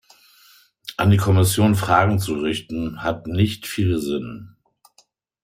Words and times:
An 0.97 1.11
die 1.11 1.17
Kommission 1.17 1.75
Fragen 1.75 2.17
zu 2.17 2.33
richten, 2.33 3.03
hat 3.03 3.27
nicht 3.27 3.67
viel 3.67 3.99
Sinn. 3.99 4.55